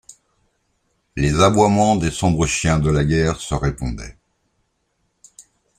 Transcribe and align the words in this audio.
Les 1.15 1.41
aboiements 1.41 1.95
des 1.95 2.09
sombres 2.09 2.47
chiens 2.47 2.79
de 2.79 2.89
la 2.89 3.03
guerre 3.03 3.39
se 3.39 3.53
répondaient. 3.53 4.17